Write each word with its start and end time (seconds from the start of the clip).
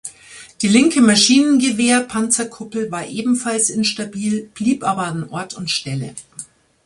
Die 0.63 0.67
linke 0.67 0.99
Maschinengewehr-Panzerkuppel 0.99 2.89
war 2.91 3.05
ebenfalls 3.05 3.69
instabil, 3.69 4.49
blieb 4.55 4.83
aber 4.83 5.03
an 5.03 5.29
Ort 5.29 5.53
und 5.53 5.69
Stelle. 5.69 6.15